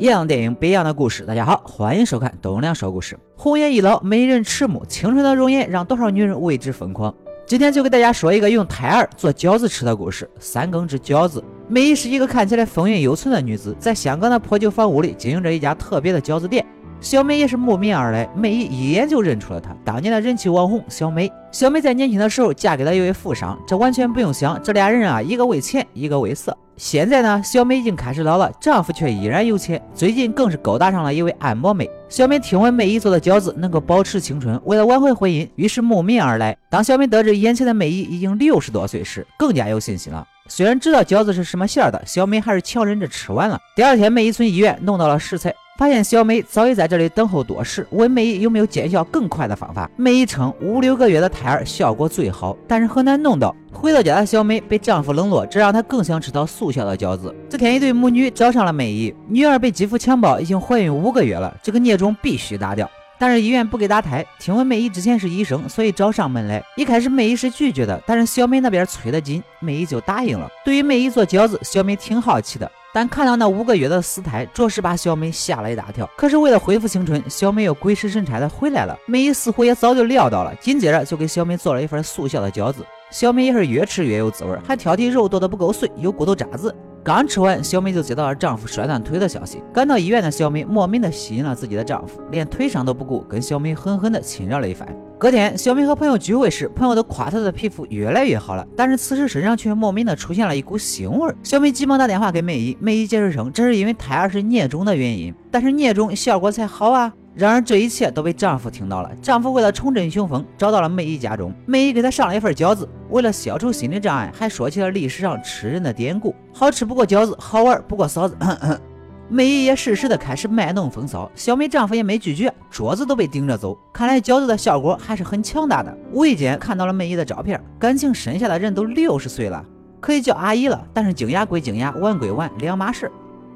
[0.00, 1.24] 一样电影，不一样的故事。
[1.24, 3.18] 大家好，欢迎收看东梁说故事。
[3.34, 7.12] 红颜易老，美人迟暮，青春的容颜让多少女人为之疯狂。
[7.44, 11.42] 今天就给大家说一个用胎儿做饺子吃的故事——三更之饺子。
[11.66, 16.64] 美姨是一个看起来风韵犹存的女子，在香港的破旧房屋里经营着一家特别的饺子店。
[17.00, 21.30] 小美也是慕名而来，美姨一眼就认出了她，当年的人气网红小美。
[21.52, 26.56] 小美在年轻的时候嫁给了一位富商，这完全不用想，这俩人啊，一个为钱，一个为色。
[26.76, 31.88] 现在呢，小美已经开始老了，丈夫却依然有钱，最近更是勾搭上了一位按摩妹。
[32.08, 36.56] 小美听闻美姨做的饺子能够保持青春，为了挽回婚姻，于是慕名而来。
[36.68, 40.26] 当小美得知眼前的美姨已经六十多岁时，更加有信心了。
[40.48, 43.58] 虽然知道饺子是什么馅儿的，小美还是强忍着吃完了。
[43.76, 45.54] 第二天，美姨从医院弄到了食材。
[45.78, 49.88] 发现小美早已在这里等候多时，问梅姨有没有见效更快的方法。
[49.94, 53.54] 梅姨称五六个月的胎儿效果最好，但是很难弄到。
[53.72, 57.32] 回到家的小美被丈夫冷落，这让她更想吃到速效的饺子。
[57.48, 62.90] 这天，一对母女找上了梅姨，女儿被继父强暴，已经怀孕五个月了，这个孽种必须打掉。
[63.16, 66.60] 但是医院不给打胎，听闻梅姨之前是医生，所以找上门来。
[66.76, 70.48] 一开始梅姨是拒绝的，但是小美那边催得紧，梅姨就答应了。
[70.64, 72.68] 对于梅姨做饺子，小美挺好奇的。
[72.98, 76.04] 但看到那五个月的死胎，着实把小美吓了一大跳。
[76.16, 78.98] 可是为了恢复青春，小美又鬼使神差的回来了。
[79.06, 82.84] 美姨似乎也早就料到了，紧接着就给小美做了一份速效的饺子。
[83.12, 86.74] 小美也是越吃越有滋味，还挑剔肉剁得不够碎，有骨头渣子。
[87.08, 89.62] 刚吃完，小美就接到了丈夫摔断腿的消息。
[89.72, 94.86] 赶到医院的小美莫名的吸引了自己的丈夫，连腿伤都不顾，跟小美狠狠的亲热了一番。
[95.18, 101.34] 隔天，小美和朋友聚会时，朋友都夸她的皮肤越来越好了，但是此时身上却莫名的出现了一股腥味。
[101.42, 107.10] 小美急忙打电话给美姨，美姨解释称这是因为胎儿是孽种的原因，但是孽种效果才好啊。
[107.38, 109.14] 然而这一切都被丈夫听到了。
[109.22, 111.54] 丈夫为了重振雄风，找到了美姨家中。
[111.66, 118.36] 美姨给他上了一份饺子，为了消除心理障碍，还说起了历史上吃人的典故：好吃不过饺子，好玩不过嫂子。
[119.30, 123.78] 美姨也适时的开始卖弄风骚，小美丈夫也没拒绝，桌子都被顶着走。
[123.92, 125.96] 看来饺子的效果还是很强大的。
[126.12, 129.64] 无意间看到了美姨的照片，感情深下的人都六十岁了，
[130.00, 130.84] 可以叫阿姨了。
[130.92, 133.08] 但是惊讶归惊讶，玩归玩，两码事。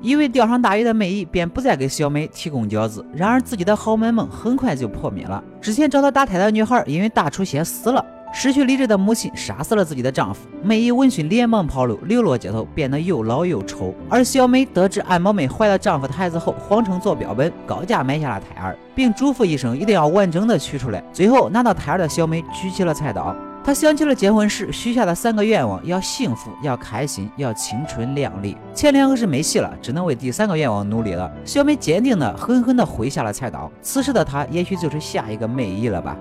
[0.02, 5.42] 以为钓上大鱼的美姨便不再给小美提供饺子，然而自己的豪门梦很快就破灭了。
[5.60, 8.04] 之前找她打胎的女孩因为大出血死了，
[8.34, 10.48] 失去理智的母亲杀死了自己的丈夫。
[10.60, 13.94] 美姨闻讯连忙跑路，流落街头，变得又老又丑。
[14.10, 21.00] 而小美得知按摩妹怀了丈夫的孩子后，谎称做标本，高价买下了胎儿，并嘱咐医生一定要完整的取出来。
[21.12, 23.32] 最后拿到胎儿的小美举起了菜刀。
[23.64, 28.56] 他想起了结婚时许下的三个愿望：要幸福，要开心，要青春靓丽。
[28.74, 31.30] 前两个是没戏了，只能为第三个愿望努力了。
[31.44, 33.70] 小美坚定的、狠狠的挥下了菜刀。
[33.80, 36.16] 此时的她，也许就是下一个美姨了吧？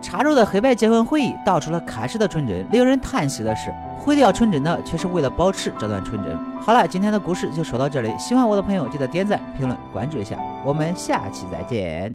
[0.00, 2.64] 插入的黑白结婚回忆道出了开始的纯真。
[2.70, 6.38] 令人叹息的是，毁掉纯真的，却是为了保持这段纯真。
[6.60, 8.14] 好了，今天的故事就说到这里。
[8.18, 10.36] 喜欢我的朋友，记得点赞、评论、关注一下。
[10.64, 12.12] 我们下期再见。